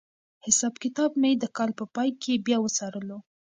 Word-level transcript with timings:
حساب 0.45 0.73
کتاب 0.83 1.11
مې 1.21 1.31
د 1.37 1.45
کال 1.57 1.71
په 1.79 1.85
پای 1.95 2.09
کې 2.21 2.43
بیا 2.45 2.57
وڅارلو. 2.61 3.17